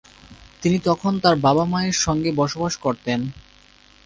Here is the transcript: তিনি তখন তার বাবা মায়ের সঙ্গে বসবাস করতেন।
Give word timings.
তিনি 0.61 0.77
তখন 0.87 1.13
তার 1.23 1.35
বাবা 1.37 1.63
মায়ের 1.65 1.97
সঙ্গে 2.05 2.29
বসবাস 2.31 2.73
করতেন। 2.77 3.19